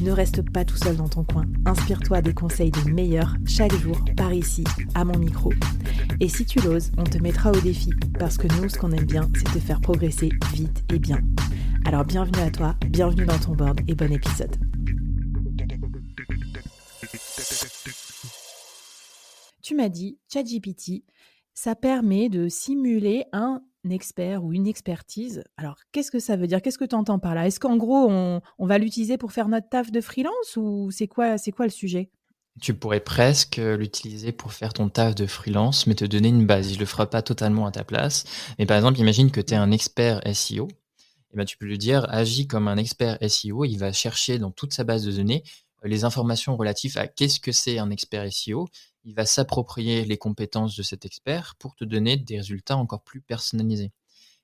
Ne 0.00 0.10
reste 0.10 0.42
pas 0.50 0.64
tout 0.64 0.76
seul 0.76 0.96
dans 0.96 1.08
ton 1.08 1.24
coin. 1.24 1.44
Inspire-toi 1.66 2.22
des 2.22 2.34
conseils 2.34 2.70
des 2.70 2.90
meilleurs 2.90 3.34
chaque 3.46 3.74
jour 3.74 3.98
par 4.16 4.32
ici, 4.32 4.64
à 4.94 5.04
mon 5.04 5.18
micro. 5.18 5.52
Et 6.20 6.28
si 6.28 6.44
tu 6.44 6.60
l'oses, 6.60 6.90
on 6.98 7.04
te 7.04 7.18
mettra 7.18 7.50
au 7.50 7.60
défi 7.60 7.90
parce 8.18 8.36
que 8.36 8.46
nous, 8.60 8.68
ce 8.68 8.78
qu'on 8.78 8.92
aime 8.92 9.06
bien, 9.06 9.28
c'est 9.34 9.52
te 9.52 9.58
faire 9.58 9.80
progresser 9.80 10.30
vite 10.52 10.84
et 10.92 10.98
bien. 10.98 11.20
Alors 11.84 12.04
bienvenue 12.04 12.40
à 12.40 12.50
toi, 12.50 12.76
bienvenue 12.88 13.26
dans 13.26 13.38
ton 13.38 13.54
board 13.54 13.80
et 13.86 13.94
bon 13.94 14.12
épisode. 14.12 14.56
Tu 19.62 19.74
m'as 19.74 19.88
dit, 19.88 20.18
ChatGPT, 20.32 21.04
ça 21.54 21.74
permet 21.74 22.28
de 22.28 22.48
simuler 22.48 23.24
un 23.32 23.62
expert 23.92 24.44
ou 24.44 24.52
une 24.52 24.66
expertise. 24.66 25.44
Alors, 25.56 25.76
qu'est-ce 25.92 26.10
que 26.10 26.18
ça 26.18 26.36
veut 26.36 26.46
dire? 26.46 26.62
Qu'est-ce 26.62 26.78
que 26.78 26.84
tu 26.84 26.94
entends 26.94 27.18
par 27.18 27.34
là? 27.34 27.46
Est-ce 27.46 27.60
qu'en 27.60 27.76
gros, 27.76 28.08
on, 28.10 28.40
va 28.66 28.78
l'utiliser 28.78 29.18
pour 29.18 29.32
faire 29.32 29.48
notre 29.48 29.68
taf 29.68 29.90
de 29.90 30.00
freelance 30.00 30.56
ou 30.56 30.90
c'est 30.90 31.08
quoi, 31.08 31.38
c'est 31.38 31.52
quoi 31.52 31.66
le 31.66 31.70
sujet? 31.70 32.10
Tu 32.60 32.72
pourrais 32.72 33.00
presque 33.00 33.56
l'utiliser 33.56 34.30
pour 34.30 34.52
faire 34.52 34.72
ton 34.72 34.88
taf 34.88 35.14
de 35.14 35.26
freelance, 35.26 35.86
mais 35.86 35.94
te 35.94 36.04
donner 36.04 36.28
une 36.28 36.46
base. 36.46 36.70
Il 36.70 36.74
ne 36.74 36.80
le 36.80 36.86
fera 36.86 37.10
pas 37.10 37.22
totalement 37.22 37.66
à 37.66 37.72
ta 37.72 37.84
place. 37.84 38.24
Mais 38.58 38.66
par 38.66 38.76
exemple, 38.76 39.00
imagine 39.00 39.30
que 39.30 39.40
tu 39.40 39.54
es 39.54 39.56
un 39.56 39.72
expert 39.72 40.20
SEO. 40.32 40.68
Eh 41.32 41.36
ben, 41.36 41.44
tu 41.44 41.56
peux 41.56 41.66
lui 41.66 41.78
dire, 41.78 42.06
agis 42.10 42.46
comme 42.46 42.68
un 42.68 42.76
expert 42.76 43.18
SEO. 43.28 43.64
Il 43.64 43.76
va 43.76 43.92
chercher 43.92 44.38
dans 44.38 44.52
toute 44.52 44.72
sa 44.72 44.84
base 44.84 45.04
de 45.04 45.10
données 45.10 45.42
euh, 45.42 45.63
les 45.88 46.04
informations 46.04 46.56
relatives 46.56 46.98
à 46.98 47.06
qu'est-ce 47.06 47.40
que 47.40 47.52
c'est 47.52 47.78
un 47.78 47.90
expert 47.90 48.30
SEO 48.32 48.68
il 49.04 49.14
va 49.14 49.26
s'approprier 49.26 50.04
les 50.04 50.16
compétences 50.16 50.76
de 50.76 50.82
cet 50.82 51.04
expert 51.04 51.54
pour 51.58 51.76
te 51.76 51.84
donner 51.84 52.16
des 52.16 52.38
résultats 52.38 52.76
encore 52.76 53.02
plus 53.02 53.20
personnalisés. 53.20 53.92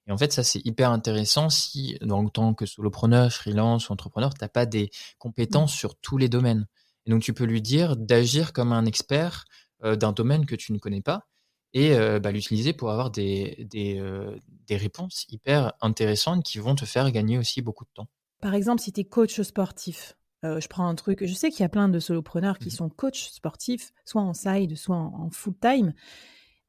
Et 0.07 0.13
en 0.13 0.19
fait, 0.19 0.33
ça, 0.33 0.43
c'est 0.43 0.65
hyper 0.65 0.91
intéressant 0.91 1.51
si, 1.51 1.99
en 2.09 2.29
tant 2.29 2.55
que 2.55 2.67
solopreneur, 2.67 3.33
freelance 3.33 3.89
ou 3.89 3.93
entrepreneur, 3.93 4.33
tu 4.33 4.43
n'as 4.43 4.49
pas 4.49 4.67
des 4.67 4.91
compétences 5.19 5.73
sur 5.73 5.95
tous 5.97 6.19
les 6.19 6.29
domaines. 6.29 6.67
Et 7.07 7.11
donc, 7.11 7.23
tu 7.23 7.33
peux 7.33 7.45
lui 7.45 7.63
dire 7.63 7.97
d'agir 7.97 8.53
comme 8.53 8.73
un 8.73 8.87
expert 8.87 9.45
euh, 9.85 9.97
d'un 9.97 10.13
domaine 10.13 10.47
que 10.47 10.57
tu 10.57 10.73
ne 10.73 10.79
connais 10.79 11.01
pas 11.01 11.27
et 11.73 11.95
euh, 11.95 12.19
bah, 12.19 12.33
l'utiliser 12.33 12.73
pour 12.73 12.91
avoir 12.91 13.11
des, 13.11 13.67
des, 13.71 13.99
euh, 13.99 14.37
des, 14.67 14.77
réponses 14.77 15.25
hyper 15.29 15.73
intéressantes 15.81 16.45
qui 16.45 16.59
vont 16.59 16.75
te 16.75 16.85
faire 16.85 17.11
gagner 17.13 17.39
aussi 17.39 17.63
beaucoup 17.63 17.85
de 17.85 17.91
temps. 17.95 18.09
Par 18.41 18.55
exemple, 18.55 18.83
si 18.83 18.93
tu 18.93 19.01
es 19.01 19.05
coach 19.05 19.41
sportif, 19.41 20.17
je 20.43 20.67
prends 20.69 20.87
un 20.87 20.95
truc, 20.95 21.25
je 21.25 21.35
sais 21.35 21.51
qu'il 21.51 21.61
y 21.61 21.67
a 21.67 21.69
plein 21.69 21.89
de 21.89 21.99
solopreneurs 21.99 22.59
qui 22.59 22.69
mmh 22.69 22.73
sont 22.73 22.89
coachs 22.89 23.31
sportifs, 23.33 23.93
soit 24.05 24.23
en 24.23 24.33
side, 24.33 24.77
soit 24.77 24.97
en, 24.97 25.31
full 25.31 25.55
time. 25.61 25.93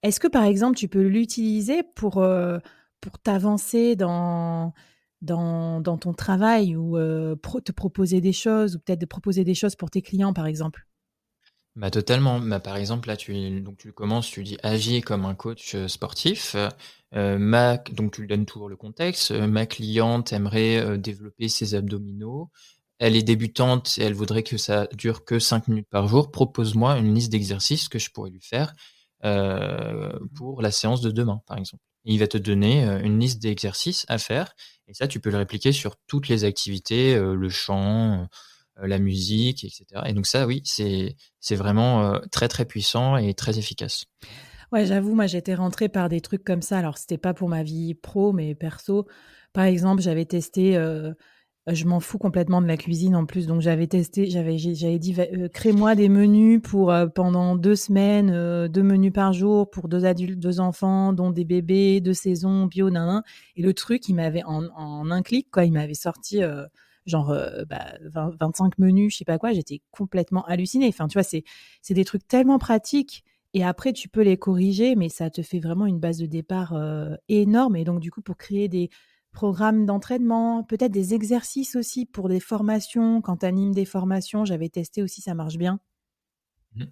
Est-ce 0.04 0.20
que 0.20 0.28
par 0.28 0.44
exemple, 0.44 0.78
tu 0.78 0.88
peux 0.88 1.04
l'utiliser 1.04 1.84
pour, 1.84 2.26
pour 3.02 3.20
t'avancer 3.20 3.96
dans, 3.96 4.74
dans, 5.22 5.80
dans, 5.80 5.98
ton 5.98 6.14
travail 6.14 6.76
ou 6.76 6.98
te 6.98 7.72
proposer 7.72 8.20
des 8.20 8.34
choses 8.34 8.76
ou 8.76 8.80
peut-être 8.80 9.02
de 9.02 9.06
proposer 9.06 9.44
des 9.44 9.56
choses 9.56 9.76
pour 9.76 9.90
tes 9.90 10.02
clients, 10.02 10.34
par 10.34 10.48
exemple? 10.48 10.88
Bah 11.76 11.90
totalement. 11.90 12.40
Bah, 12.40 12.60
par 12.60 12.76
exemple, 12.76 13.08
là, 13.08 13.16
tu, 13.16 13.62
donc 13.62 13.78
tu 13.78 13.94
commences, 13.94 14.30
tu 14.30 14.44
dis 14.44 14.58
agis 14.64 15.02
comme 15.02 15.26
un 15.26 15.36
coach 15.36 15.78
sportif. 15.88 16.56
ma, 17.14 17.78
donc 17.78 18.14
tu 18.14 18.22
lui 18.22 18.28
donnes 18.28 18.46
toujours 18.46 18.70
le 18.70 18.76
contexte. 18.76 19.32
ma 19.32 19.66
cliente 19.66 20.34
aimerait 20.34 20.98
développer 20.98 21.48
ses 21.48 21.76
abdominaux 21.76 22.50
elle 23.02 23.16
est 23.16 23.24
débutante 23.24 23.98
et 23.98 24.04
elle 24.04 24.14
voudrait 24.14 24.44
que 24.44 24.58
ça 24.58 24.88
dure 24.94 25.26
que 25.26 25.40
5 25.40 25.68
minutes 25.68 25.88
par 25.90 26.08
jour, 26.08 26.30
propose-moi 26.30 27.00
une 27.00 27.16
liste 27.16 27.32
d'exercices 27.32 27.90
que 27.90 27.98
je 27.98 28.12
pourrais 28.12 28.30
lui 28.30 28.42
faire 28.42 28.76
euh, 29.26 30.12
pour 30.36 30.62
la 30.62 30.70
séance 30.70 31.02
de 31.02 31.10
demain, 31.10 31.42
par 31.48 31.58
exemple. 31.58 31.82
il 32.06 32.20
va 32.20 32.28
te 32.28 32.38
donner 32.38 32.86
euh, 32.86 33.02
une 33.02 33.20
liste 33.20 33.42
d'exercices 33.42 34.06
à 34.08 34.20
faire, 34.20 34.54
et 34.88 34.94
ça, 34.94 35.08
tu 35.08 35.20
peux 35.20 35.32
le 35.32 35.38
répliquer 35.38 35.72
sur 35.72 35.96
toutes 36.06 36.28
les 36.28 36.44
activités, 36.44 37.16
euh, 37.16 37.34
le 37.34 37.50
chant, 37.50 38.28
la 38.80 39.00
musique, 39.00 39.64
etc. 39.64 39.86
Et 40.06 40.14
donc 40.14 40.28
ça, 40.28 40.46
oui, 40.46 40.62
c'est 40.64 41.56
vraiment 41.56 42.20
très 42.32 42.48
très 42.48 42.66
puissant 42.66 43.18
et 43.18 43.34
très 43.34 43.58
efficace. 43.58 44.06
Ouais, 44.72 44.86
j'avoue, 44.86 45.14
moi 45.14 45.28
j'étais 45.28 45.56
rentrée 45.56 45.90
par 45.90 46.08
des 46.08 46.22
trucs 46.22 46.44
comme 46.44 46.62
ça. 46.62 46.78
Alors 46.78 46.98
c'était 46.98 47.18
pas 47.18 47.34
pour 47.34 47.50
ma 47.50 47.64
vie 47.64 47.96
pro, 47.96 48.32
mais 48.32 48.56
perso. 48.56 49.08
Par 49.54 49.66
exemple, 49.66 50.02
j'avais 50.02 50.26
testé 50.26 50.78
je 51.68 51.86
m'en 51.86 52.00
fous 52.00 52.18
complètement 52.18 52.62
de 52.62 52.68
la 52.68 52.76
cuisine 52.76 53.16
en 53.16 53.26
plus, 53.26 53.46
donc 53.46 53.62
j'avais 53.62 53.86
testé, 53.86 54.26
j'avais 54.26 54.58
dit 54.58 55.16
euh, 55.20 55.48
crée-moi 55.48 55.94
des 55.94 56.10
menus 56.10 56.60
pour 56.64 56.92
euh, 56.92 57.06
pendant 57.06 57.56
deux 57.56 57.76
semaines, 57.76 58.32
euh, 58.32 58.68
deux 58.68 58.82
menus 58.82 59.14
par 59.14 59.32
jour 59.32 59.70
pour 59.70 59.88
deux 59.88 60.06
adultes, 60.06 60.40
deux 60.40 60.60
enfants, 60.60 61.14
dont 61.14 61.30
des 61.30 61.46
bébés, 61.46 62.02
deux 62.02 62.16
saisons, 62.16 62.66
bio, 62.66 62.90
nan, 62.90 63.22
Et 63.56 63.62
le 63.62 63.74
truc, 63.76 64.10
il 64.10 64.16
m'avait 64.16 64.44
en, 64.44 65.12
un 65.12 65.22
clic 65.22 65.52
quoi, 65.52 65.66
il 65.66 65.74
m'avait 65.74 65.94
sorti 65.94 66.42
genre 67.06 67.36
bah, 67.68 67.94
25 68.40 68.78
menus, 68.80 69.14
je 69.14 69.18
sais 69.20 69.26
pas 69.26 69.38
quoi. 69.38 69.54
J'étais 69.54 69.82
complètement 69.92 70.46
hallucinée. 70.46 70.88
Enfin, 70.88 71.08
tu 71.08 71.14
vois, 71.14 71.24
c'est 71.24 71.44
c'est 71.82 71.94
des 71.94 72.06
trucs 72.06 72.28
tellement 72.28 72.58
pratiques. 72.58 73.24
Et 73.54 73.64
après, 73.64 73.92
tu 73.92 74.08
peux 74.08 74.22
les 74.22 74.38
corriger, 74.38 74.96
mais 74.96 75.10
ça 75.10 75.30
te 75.30 75.42
fait 75.42 75.60
vraiment 75.60 75.86
une 75.86 76.00
base 76.00 76.20
de 76.20 76.26
départ 76.26 76.74
énorme. 77.28 77.76
Et 77.76 77.84
donc, 77.84 78.00
du 78.00 78.12
coup, 78.12 78.22
pour 78.22 78.38
créer 78.38 78.68
des 78.68 78.90
programmes 79.32 79.86
d'entraînement, 79.86 80.64
peut-être 80.64 80.92
des 80.92 81.14
exercices 81.14 81.76
aussi 81.76 82.06
pour 82.06 82.30
des 82.30 82.40
formations. 82.40 83.22
Quand 83.22 83.38
tu 83.38 83.46
animes 83.46 83.74
des 83.74 83.86
formations, 83.86 84.46
j'avais 84.46 84.70
testé 84.70 85.02
aussi, 85.02 85.22
ça 85.22 85.34
marche 85.34 85.58
bien. 85.58 85.80
Mmh. 86.76 86.86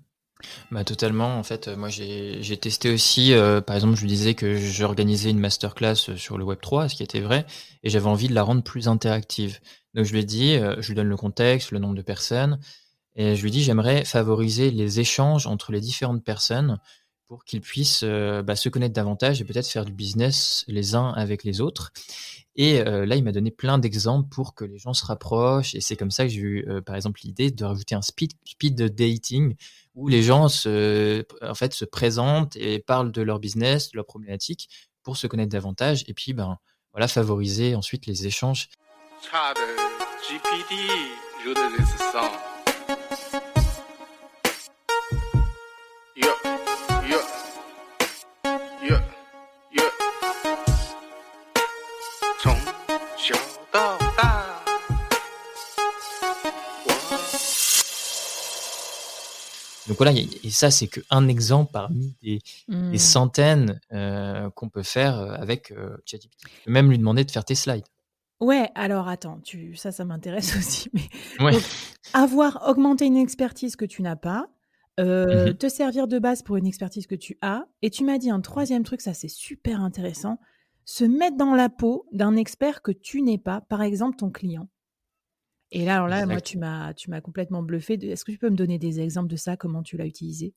Bah, 0.71 0.83
totalement. 0.83 1.37
En 1.37 1.43
fait, 1.43 1.67
moi, 1.67 1.89
j'ai 1.89 2.57
testé 2.57 2.93
aussi, 2.93 3.33
euh, 3.33 3.59
par 3.59 3.75
exemple, 3.75 3.95
je 3.95 4.05
disais 4.05 4.35
que 4.35 4.55
j'organisais 4.55 5.29
une 5.29 5.39
masterclass 5.39 5.95
sur 5.95 6.37
le 6.37 6.45
Web3, 6.45 6.87
ce 6.89 6.95
qui 6.95 7.03
était 7.03 7.19
vrai, 7.19 7.45
et 7.83 7.89
j'avais 7.89 8.07
envie 8.07 8.29
de 8.29 8.33
la 8.33 8.43
rendre 8.43 8.63
plus 8.63 8.87
interactive. 8.87 9.59
Donc, 9.93 10.05
je 10.05 10.13
lui 10.13 10.19
ai 10.19 10.23
dit, 10.23 10.55
euh, 10.55 10.81
je 10.81 10.87
lui 10.87 10.95
donne 10.95 11.09
le 11.09 11.17
contexte, 11.17 11.71
le 11.71 11.79
nombre 11.79 11.95
de 11.95 12.01
personnes, 12.01 12.59
et 13.15 13.35
je 13.35 13.43
lui 13.43 13.51
dis, 13.51 13.63
j'aimerais 13.63 14.05
favoriser 14.05 14.71
les 14.71 15.01
échanges 15.01 15.45
entre 15.45 15.73
les 15.73 15.81
différentes 15.81 16.23
personnes 16.23 16.79
pour 17.29 17.45
qu'ils 17.45 17.61
puissent 17.61 18.01
euh, 18.03 18.41
bah, 18.41 18.55
se 18.55 18.69
connaître 18.69 18.95
davantage 18.95 19.39
et 19.39 19.45
peut-être 19.45 19.67
faire 19.67 19.85
du 19.85 19.93
business 19.93 20.65
les 20.67 20.95
uns 20.95 21.11
avec 21.11 21.43
les 21.43 21.61
autres. 21.61 21.91
Et 22.55 22.81
euh, 22.81 23.05
là, 23.05 23.15
il 23.15 23.23
m'a 23.23 23.31
donné 23.31 23.51
plein 23.51 23.77
d'exemples 23.77 24.27
pour 24.29 24.55
que 24.55 24.65
les 24.65 24.79
gens 24.79 24.95
se 24.95 25.05
rapprochent. 25.05 25.75
Et 25.75 25.79
c'est 25.79 25.95
comme 25.95 26.09
ça 26.09 26.23
que 26.23 26.31
j'ai 26.31 26.39
eu, 26.39 26.65
euh, 26.67 26.81
par 26.81 26.95
exemple, 26.95 27.21
l'idée 27.23 27.51
de 27.51 27.63
rajouter 27.63 27.93
un 27.93 28.01
speed, 28.01 28.31
speed 28.45 28.75
dating 28.95 29.55
où 29.93 30.07
les 30.07 30.23
gens 30.23 30.49
se, 30.49 31.23
en 31.43 31.53
fait, 31.53 31.73
se 31.75 31.85
présentent 31.85 32.55
et 32.55 32.79
parlent 32.79 33.11
de 33.11 33.21
leur 33.21 33.39
business, 33.39 33.91
de 33.91 33.97
leur 33.97 34.07
problématique 34.07 34.67
pour 35.03 35.15
se 35.15 35.27
connaître 35.27 35.51
davantage 35.51 36.03
et 36.07 36.15
puis, 36.15 36.33
ben, 36.33 36.57
voilà, 36.93 37.07
favoriser 37.07 37.75
ensuite 37.75 38.07
les 38.07 38.25
échanges. 38.25 38.69
Et 60.07 60.49
ça, 60.49 60.71
c'est 60.71 60.87
qu'un 60.87 61.27
exemple 61.27 61.71
parmi 61.73 62.15
des, 62.21 62.39
mmh. 62.67 62.97
centaines 62.97 63.79
euh, 63.91 64.49
qu'on 64.51 64.69
peut 64.69 64.83
faire 64.83 65.19
euh, 65.19 65.33
avec 65.33 65.71
euh, 65.71 65.97
ChatGPT. 66.05 66.47
Peux 66.65 66.71
même 66.71 66.89
lui 66.89 66.97
demander 66.97 67.25
de 67.25 67.31
faire 67.31 67.43
tes 67.43 67.55
slides. 67.55 67.85
Ouais, 68.39 68.69
alors 68.75 69.09
attends, 69.09 69.41
tu, 69.43 69.75
ça, 69.75 69.91
ça 69.91 70.05
m'intéresse 70.05 70.55
aussi. 70.57 70.89
Mais 70.93 71.57
avoir 72.13 72.69
augmenté 72.69 73.05
une 73.05 73.17
expertise 73.17 73.75
que 73.75 73.85
tu 73.85 74.01
n'as 74.01 74.15
pas, 74.15 74.47
mmh 74.47 74.53
te 75.57 75.69
servir 75.69 76.09
de 76.09 76.19
base 76.19 76.43
pour 76.43 76.57
une 76.57 76.67
expertise 76.67 77.07
que 77.07 77.15
tu 77.15 77.37
as. 77.41 77.65
Et 77.81 77.89
tu 77.89 78.03
m'as 78.03 78.17
dit 78.17 78.29
un 78.29 78.41
troisième 78.41 78.83
truc, 78.83 78.99
ça 78.99 79.13
c'est 79.13 79.29
super 79.29 79.79
intéressant, 79.79 80.39
se 80.83 81.05
mettre 81.05 81.37
dans 81.37 81.55
la 81.55 81.69
peau 81.69 82.05
d'un 82.11 82.35
expert 82.35 82.81
que 82.81 82.91
tu 82.91 83.21
n'es 83.21 83.37
pas, 83.37 83.61
par 83.61 83.81
exemple 83.81 84.17
ton 84.17 84.29
client. 84.29 84.67
Et 85.71 85.85
là, 85.85 85.95
alors 85.95 86.07
là, 86.07 86.25
moi, 86.25 86.41
tu 86.41 86.57
m'as, 86.57 86.93
tu 86.93 87.09
m'as 87.09 87.21
complètement 87.21 87.61
bluffé. 87.61 87.93
Est-ce 87.93 88.25
que 88.25 88.31
tu 88.31 88.37
peux 88.37 88.49
me 88.49 88.55
donner 88.55 88.79
des 88.79 88.99
exemples 88.99 89.29
de 89.29 89.35
ça 89.35 89.55
Comment 89.55 89.83
tu 89.83 89.97
l'as 89.97 90.05
utilisé? 90.05 90.53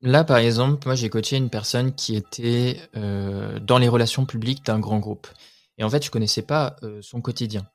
Là, 0.00 0.24
par 0.24 0.38
exemple, 0.38 0.86
moi, 0.86 0.94
j'ai 0.94 1.10
coaché 1.10 1.36
une 1.36 1.50
personne 1.50 1.94
qui 1.94 2.14
était 2.14 2.80
euh, 2.96 3.58
dans 3.58 3.78
les 3.78 3.88
relations 3.88 4.26
publiques 4.26 4.64
d'un 4.64 4.78
grand 4.78 5.00
groupe. 5.00 5.26
Et 5.76 5.84
en 5.84 5.90
fait, 5.90 6.04
je 6.04 6.10
connaissais 6.10 6.42
pas 6.42 6.76
euh, 6.82 7.00
son 7.02 7.20
quotidien. 7.20 7.66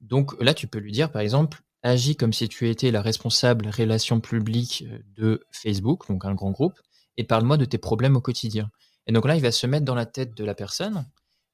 Donc 0.00 0.40
là, 0.40 0.54
tu 0.54 0.66
peux 0.66 0.78
lui 0.78 0.92
dire, 0.92 1.10
par 1.10 1.22
exemple, 1.22 1.60
agis 1.82 2.16
comme 2.16 2.32
si 2.32 2.48
tu 2.48 2.68
étais 2.68 2.90
la 2.90 3.02
responsable 3.02 3.68
relations 3.68 4.20
publiques 4.20 4.84
euh, 4.88 4.98
de 5.16 5.44
Facebook, 5.50 6.08
donc 6.08 6.24
un 6.24 6.34
grand 6.34 6.52
groupe, 6.52 6.78
et 7.16 7.24
parle-moi 7.24 7.56
de 7.56 7.64
tes 7.64 7.78
problèmes 7.78 8.16
au 8.16 8.20
quotidien. 8.20 8.70
Et 9.06 9.12
donc 9.12 9.26
là, 9.26 9.34
il 9.34 9.42
va 9.42 9.50
se 9.50 9.66
mettre 9.66 9.84
dans 9.84 9.96
la 9.96 10.06
tête 10.06 10.36
de 10.36 10.44
la 10.44 10.54
personne 10.54 11.04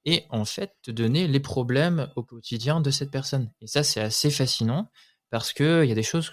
et 0.08 0.25
en 0.31 0.46
fait 0.46 0.75
te 0.82 0.90
donner 0.90 1.28
les 1.28 1.38
problèmes 1.38 2.08
au 2.16 2.22
quotidien 2.22 2.81
de 2.81 2.90
cette 2.90 3.10
personne. 3.10 3.52
Et 3.60 3.66
ça, 3.66 3.82
c'est 3.82 4.00
assez 4.00 4.31
fascinant 4.31 4.90
parce 5.28 5.52
qu'il 5.52 5.84
y 5.84 5.93
a 5.93 5.94
des 5.94 6.02
choses 6.02 6.32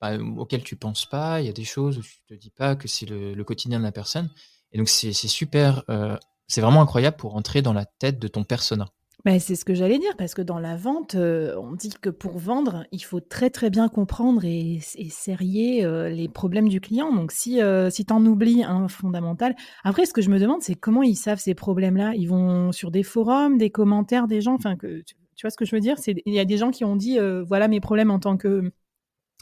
bah, 0.00 0.18
auxquelles 0.18 0.64
tu 0.64 0.74
penses 0.74 1.06
pas, 1.06 1.40
il 1.40 1.46
y 1.46 1.48
a 1.48 1.52
des 1.52 1.64
choses 1.64 1.98
où 1.98 2.02
tu 2.02 2.18
te 2.26 2.34
dis 2.34 2.50
pas 2.50 2.74
que 2.74 2.88
c'est 2.88 3.06
le, 3.06 3.40
quotidien 3.44 3.78
de 3.78 3.84
la 3.84 3.92
personne. 3.92 4.28
Et 4.72 4.78
donc 4.78 4.88
c'est 4.88 5.12
super, 5.12 5.84
euh, 5.90 6.18
c'est 6.48 6.60
vraiment 6.60 6.82
incroyable 6.82 7.16
pour 7.16 7.36
entrer 7.36 7.62
dans 7.62 7.72
la 7.72 7.84
tête 7.84 8.18
de 8.18 8.26
ton 8.26 8.42
persona. 8.42 8.88
Bah, 9.24 9.40
c'est 9.40 9.56
ce 9.56 9.64
que 9.64 9.74
j'allais 9.74 9.98
dire, 9.98 10.16
parce 10.16 10.32
que 10.32 10.42
dans 10.42 10.60
la 10.60 10.76
vente, 10.76 11.16
euh, 11.16 11.56
on 11.58 11.72
dit 11.74 11.90
que 12.00 12.08
pour 12.08 12.38
vendre, 12.38 12.84
il 12.92 13.02
faut 13.02 13.18
très 13.18 13.50
très 13.50 13.68
bien 13.68 13.88
comprendre 13.88 14.44
et, 14.44 14.78
et 14.94 15.10
serrer 15.10 15.84
euh, 15.84 16.08
les 16.08 16.28
problèmes 16.28 16.68
du 16.68 16.80
client. 16.80 17.12
Donc 17.12 17.32
si, 17.32 17.60
si 17.90 18.04
tu 18.04 18.12
en 18.12 18.24
oublies 18.24 18.62
un 18.62 18.86
fondamental, 18.86 19.56
après 19.82 20.06
ce 20.06 20.12
que 20.12 20.22
je 20.22 20.30
me 20.30 20.38
demande, 20.38 20.62
c'est 20.62 20.76
comment 20.76 21.02
ils 21.02 21.16
savent 21.16 21.40
ces 21.40 21.54
problèmes-là? 21.54 22.14
Ils 22.14 22.28
vont 22.28 22.70
sur 22.70 22.92
des 22.92 23.02
forums, 23.02 23.58
des 23.58 23.70
commentaires 23.70 24.28
des 24.28 24.40
gens, 24.40 24.54
enfin 24.54 24.76
que 24.76 25.02
tu, 25.02 25.16
vois 25.42 25.50
ce 25.50 25.56
que 25.56 25.64
je 25.64 25.74
veux 25.74 25.80
dire? 25.80 25.96
Il 26.06 26.32
y 26.32 26.38
a 26.38 26.44
des 26.44 26.56
gens 26.56 26.70
qui 26.70 26.84
ont 26.84 26.96
dit, 26.96 27.18
voilà 27.46 27.66
mes 27.66 27.80
problèmes 27.80 28.12
en 28.12 28.20
tant 28.20 28.36
que 28.36 28.70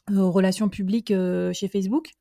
relations 0.08 0.70
publiques 0.70 1.12
chez 1.52 1.68
Facebook 1.68 2.12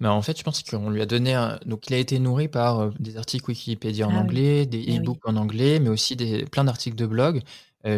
mais 0.00 0.08
en 0.08 0.22
fait, 0.22 0.38
je 0.38 0.42
pense 0.42 0.62
qu'on 0.62 0.90
lui 0.90 1.02
a 1.02 1.06
donné 1.06 1.34
un... 1.34 1.58
Donc, 1.66 1.88
il 1.88 1.94
a 1.94 1.98
été 1.98 2.18
nourri 2.18 2.48
par 2.48 2.90
des 2.98 3.16
articles 3.16 3.48
Wikipédia 3.48 4.08
en 4.08 4.14
ah 4.14 4.20
anglais, 4.20 4.66
des 4.66 4.84
eh 4.86 4.98
e-books 4.98 5.26
en 5.26 5.36
anglais, 5.36 5.78
mais 5.78 5.88
aussi 5.88 6.16
des... 6.16 6.44
plein 6.44 6.64
d'articles 6.64 6.96
de 6.96 7.06
blog 7.06 7.42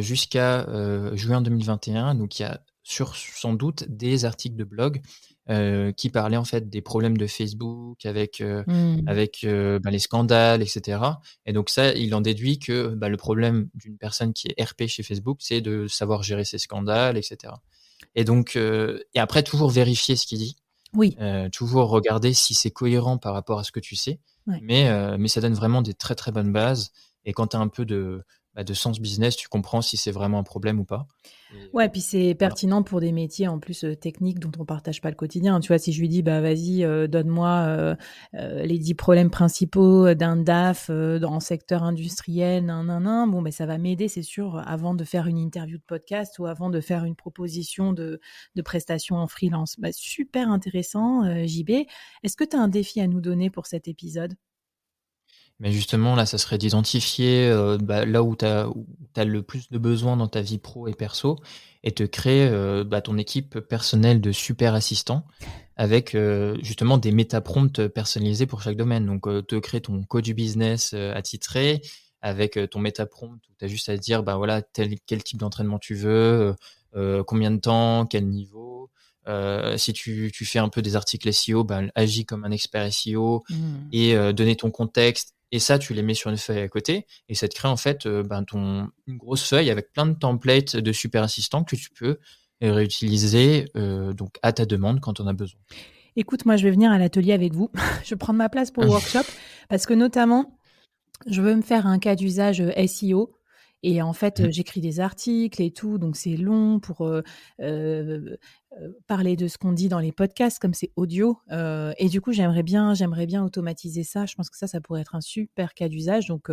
jusqu'à 0.00 0.66
juin 1.14 1.40
2021. 1.40 2.14
Donc, 2.14 2.38
il 2.38 2.42
y 2.42 2.46
a 2.46 2.60
sur, 2.82 3.16
sans 3.16 3.54
doute 3.54 3.84
des 3.88 4.24
articles 4.24 4.56
de 4.56 4.64
blog 4.64 5.00
qui 5.96 6.10
parlaient 6.10 6.38
en 6.38 6.44
fait 6.44 6.70
des 6.70 6.80
problèmes 6.80 7.18
de 7.18 7.26
Facebook 7.26 8.04
avec, 8.06 8.40
mmh. 8.40 9.02
avec 9.06 9.46
bah, 9.82 9.90
les 9.90 9.98
scandales, 9.98 10.62
etc. 10.62 11.00
Et 11.46 11.52
donc, 11.52 11.70
ça, 11.70 11.92
il 11.92 12.14
en 12.14 12.20
déduit 12.20 12.58
que 12.58 12.88
bah, 12.88 13.08
le 13.08 13.16
problème 13.16 13.68
d'une 13.74 13.98
personne 13.98 14.32
qui 14.32 14.48
est 14.48 14.62
RP 14.62 14.86
chez 14.86 15.02
Facebook, 15.02 15.38
c'est 15.40 15.60
de 15.60 15.86
savoir 15.86 16.22
gérer 16.22 16.44
ses 16.44 16.58
scandales, 16.58 17.16
etc. 17.16 17.54
Et 18.14 18.24
donc, 18.24 18.56
euh, 18.56 19.00
et 19.14 19.20
après, 19.20 19.42
toujours 19.42 19.70
vérifier 19.70 20.16
ce 20.16 20.26
qu'il 20.26 20.38
dit. 20.38 20.56
Oui. 20.94 21.16
Euh, 21.20 21.48
toujours 21.50 21.88
regarder 21.90 22.32
si 22.32 22.54
c'est 22.54 22.70
cohérent 22.70 23.18
par 23.18 23.34
rapport 23.34 23.58
à 23.58 23.64
ce 23.64 23.72
que 23.72 23.80
tu 23.80 23.96
sais. 23.96 24.20
Mais, 24.60 24.88
euh, 24.90 25.16
mais 25.18 25.28
ça 25.28 25.40
donne 25.40 25.54
vraiment 25.54 25.80
des 25.80 25.94
très 25.94 26.14
très 26.14 26.30
bonnes 26.30 26.52
bases. 26.52 26.92
Et 27.24 27.32
quand 27.32 27.48
tu 27.48 27.56
as 27.56 27.60
un 27.60 27.68
peu 27.68 27.86
de, 27.86 28.22
bah, 28.54 28.62
de 28.62 28.72
sens 28.72 29.00
business, 29.00 29.36
tu 29.36 29.48
comprends 29.48 29.82
si 29.82 29.96
c'est 29.96 30.12
vraiment 30.12 30.38
un 30.38 30.44
problème 30.44 30.78
ou 30.78 30.84
pas. 30.84 31.08
ouais, 31.72 31.88
puis 31.88 32.00
c'est 32.00 32.36
pertinent 32.36 32.84
pour 32.84 33.00
des 33.00 33.10
métiers 33.10 33.48
en 33.48 33.58
plus 33.58 33.82
euh, 33.82 33.96
techniques 33.96 34.38
dont 34.38 34.52
on 34.60 34.64
partage 34.64 35.00
pas 35.00 35.10
le 35.10 35.16
quotidien. 35.16 35.58
Tu 35.58 35.68
vois, 35.68 35.78
si 35.78 35.92
je 35.92 36.00
lui 36.00 36.08
dis, 36.08 36.22
bah 36.22 36.40
vas-y, 36.40 36.84
euh, 36.84 37.08
donne-moi 37.08 37.48
euh, 37.48 37.96
les 38.32 38.78
dix 38.78 38.94
problèmes 38.94 39.30
principaux 39.30 40.14
d'un 40.14 40.36
DAF 40.36 40.88
dans 40.88 41.34
le 41.34 41.40
secteur 41.40 41.82
industriel, 41.82 42.64
nan, 42.64 42.86
nan, 42.86 43.02
nan, 43.02 43.28
bon, 43.28 43.42
ben 43.42 43.52
ça 43.52 43.66
va 43.66 43.76
m'aider, 43.76 44.06
c'est 44.06 44.22
sûr, 44.22 44.62
avant 44.66 44.94
de 44.94 45.02
faire 45.02 45.26
une 45.26 45.38
interview 45.38 45.78
de 45.78 45.84
podcast 45.84 46.38
ou 46.38 46.46
avant 46.46 46.70
de 46.70 46.80
faire 46.80 47.04
une 47.04 47.16
proposition 47.16 47.92
de, 47.92 48.20
de 48.54 48.62
prestation 48.62 49.16
en 49.16 49.26
freelance. 49.26 49.76
Bah, 49.80 49.90
super 49.92 50.48
intéressant, 50.48 51.24
JB. 51.44 51.86
Est-ce 52.22 52.36
que 52.36 52.44
tu 52.44 52.56
as 52.56 52.60
un 52.60 52.68
défi 52.68 53.00
à 53.00 53.08
nous 53.08 53.20
donner 53.20 53.50
pour 53.50 53.66
cet 53.66 53.88
épisode? 53.88 54.34
Mais 55.60 55.72
justement, 55.72 56.16
là, 56.16 56.26
ça 56.26 56.38
serait 56.38 56.58
d'identifier 56.58 57.48
euh, 57.48 57.78
bah, 57.78 58.04
là 58.04 58.22
où 58.22 58.34
tu 58.34 58.44
as, 58.44 59.24
le 59.24 59.42
plus 59.42 59.70
de 59.70 59.78
besoins 59.78 60.16
dans 60.16 60.26
ta 60.26 60.40
vie 60.40 60.58
pro 60.58 60.88
et 60.88 60.94
perso 60.94 61.38
et 61.84 61.92
te 61.92 62.02
créer 62.02 62.48
euh, 62.48 62.82
bah, 62.82 63.00
ton 63.00 63.18
équipe 63.18 63.60
personnelle 63.60 64.20
de 64.20 64.32
super 64.32 64.74
assistants 64.74 65.26
avec 65.76 66.14
euh, 66.14 66.56
justement 66.62 66.98
des 66.98 67.12
méta-prompts 67.12 67.86
personnalisés 67.88 68.46
pour 68.46 68.62
chaque 68.62 68.76
domaine. 68.76 69.06
Donc, 69.06 69.22
te 69.46 69.56
créer 69.56 69.80
ton 69.80 70.02
code 70.02 70.24
du 70.24 70.34
business 70.34 70.92
attitré 70.92 71.82
avec 72.20 72.58
ton 72.70 72.80
méta-prompt 72.80 73.40
où 73.48 73.52
tu 73.58 73.64
as 73.64 73.68
juste 73.68 73.88
à 73.88 73.96
dire 73.96 74.22
bah, 74.22 74.36
voilà, 74.36 74.60
tel, 74.60 74.96
quel 75.06 75.22
type 75.22 75.38
d'entraînement 75.38 75.78
tu 75.78 75.94
veux, 75.94 76.54
combien 77.26 77.52
de 77.52 77.58
temps, 77.58 78.06
quel 78.06 78.26
niveau. 78.26 78.90
si 79.76 79.92
tu, 79.92 80.32
tu, 80.32 80.44
fais 80.44 80.58
un 80.58 80.68
peu 80.68 80.82
des 80.82 80.96
articles 80.96 81.32
SEO, 81.32 81.62
bah, 81.62 81.82
agis 81.94 82.24
comme 82.24 82.44
un 82.44 82.50
expert 82.50 82.92
SEO 82.92 83.44
mmh. 83.50 83.54
et 83.92 84.32
donner 84.32 84.56
ton 84.56 84.70
contexte 84.70 85.34
et 85.54 85.60
ça, 85.60 85.78
tu 85.78 85.94
les 85.94 86.02
mets 86.02 86.14
sur 86.14 86.30
une 86.30 86.36
feuille 86.36 86.58
à 86.58 86.68
côté, 86.68 87.06
et 87.28 87.36
ça 87.36 87.46
te 87.46 87.54
crée 87.54 87.68
en 87.68 87.76
fait 87.76 88.06
euh, 88.06 88.24
ben, 88.24 88.42
ton, 88.42 88.88
une 89.06 89.16
grosse 89.16 89.48
feuille 89.48 89.70
avec 89.70 89.92
plein 89.92 90.04
de 90.04 90.14
templates 90.14 90.76
de 90.76 90.92
super 90.92 91.22
assistants 91.22 91.62
que 91.62 91.76
tu 91.76 91.90
peux 91.90 92.18
réutiliser 92.60 93.66
euh, 93.76 94.12
donc 94.12 94.38
à 94.42 94.52
ta 94.52 94.66
demande 94.66 95.00
quand 95.00 95.20
on 95.20 95.26
a 95.28 95.32
besoin. 95.32 95.60
Écoute, 96.16 96.44
moi, 96.44 96.56
je 96.56 96.64
vais 96.64 96.70
venir 96.70 96.90
à 96.90 96.98
l'atelier 96.98 97.32
avec 97.32 97.52
vous. 97.52 97.70
je 98.04 98.10
vais 98.10 98.16
prendre 98.16 98.38
ma 98.38 98.48
place 98.48 98.72
pour 98.72 98.82
le 98.82 98.88
workshop 98.90 99.24
parce 99.68 99.86
que 99.86 99.94
notamment, 99.94 100.58
je 101.28 101.40
veux 101.40 101.54
me 101.54 101.62
faire 101.62 101.86
un 101.86 101.98
cas 101.98 102.16
d'usage 102.16 102.60
euh, 102.60 102.86
SEO 102.86 103.33
et 103.86 104.02
en 104.02 104.12
fait, 104.12 104.40
mmh. 104.40 104.52
j'écris 104.52 104.80
des 104.80 105.00
articles 105.00 105.60
et 105.62 105.70
tout, 105.70 105.98
donc 105.98 106.16
c'est 106.16 106.36
long 106.36 106.80
pour 106.80 107.08
parler 109.06 109.36
de 109.36 109.46
ce 109.46 109.56
qu'on 109.56 109.72
dit 109.72 109.88
dans 109.88 110.00
les 110.00 110.10
podcasts, 110.10 110.58
comme 110.58 110.74
c'est 110.74 110.90
audio. 110.96 111.38
et 111.50 112.08
du 112.08 112.20
coup, 112.20 112.32
j'aimerais 112.32 112.62
bien, 112.62 112.94
j'aimerais 112.94 113.26
bien 113.26 113.44
automatiser 113.44 114.02
ça. 114.02 114.26
Je 114.26 114.34
pense 114.34 114.50
que 114.50 114.56
ça, 114.56 114.66
ça 114.66 114.80
pourrait 114.80 115.02
être 115.02 115.14
un 115.14 115.20
super 115.20 115.74
cas 115.74 115.88
d'usage. 115.88 116.26
Donc, 116.26 116.50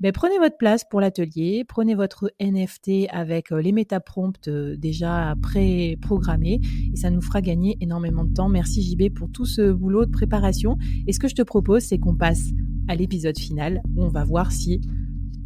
ben, 0.00 0.12
prenez 0.12 0.38
votre 0.38 0.56
place 0.56 0.84
pour 0.84 1.00
l'atelier, 1.00 1.64
prenez 1.66 1.94
votre 1.94 2.30
NFT 2.40 3.08
avec 3.10 3.50
les 3.50 3.72
métaprompts 3.72 4.48
déjà 4.48 5.34
pré-programmés, 5.40 6.60
et 6.92 6.96
ça 6.96 7.10
nous 7.10 7.22
fera 7.22 7.40
gagner 7.40 7.78
énormément 7.80 8.24
de 8.24 8.34
temps. 8.34 8.48
Merci 8.48 8.82
JB 8.82 9.14
pour 9.14 9.30
tout 9.30 9.46
ce 9.46 9.72
boulot 9.72 10.04
de 10.04 10.10
préparation. 10.10 10.76
Et 11.06 11.12
ce 11.12 11.18
que 11.18 11.28
je 11.28 11.34
te 11.34 11.42
propose, 11.42 11.82
c'est 11.82 11.98
qu'on 11.98 12.16
passe 12.16 12.50
à 12.88 12.94
l'épisode 12.94 13.38
final 13.38 13.82
où 13.96 14.04
on 14.04 14.08
va 14.08 14.24
voir 14.24 14.52
si 14.52 14.80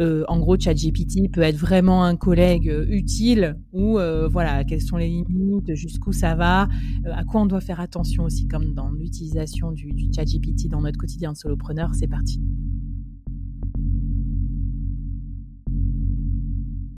euh, 0.00 0.24
en 0.28 0.38
gros, 0.38 0.56
ChatGPT 0.58 1.30
peut 1.30 1.42
être 1.42 1.56
vraiment 1.56 2.04
un 2.04 2.16
collègue 2.16 2.68
euh, 2.68 2.86
utile 2.88 3.56
ou 3.72 3.98
euh, 3.98 4.28
voilà, 4.28 4.64
quelles 4.64 4.82
sont 4.82 4.96
les 4.96 5.08
limites, 5.08 5.74
jusqu'où 5.74 6.12
ça 6.12 6.34
va, 6.34 6.68
à 7.04 7.24
quoi 7.24 7.40
on 7.40 7.46
doit 7.46 7.60
faire 7.60 7.80
attention 7.80 8.24
aussi, 8.24 8.46
comme 8.46 8.74
dans 8.74 8.90
l'utilisation 8.90 9.72
du, 9.72 9.92
du 9.92 10.08
ChatGPT 10.14 10.68
dans 10.68 10.80
notre 10.80 10.98
quotidien 10.98 11.32
de 11.32 11.36
solopreneur. 11.36 11.94
C'est 11.94 12.08
parti. 12.08 12.40